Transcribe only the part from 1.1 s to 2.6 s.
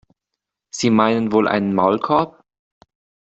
wohl einen Maulkorb?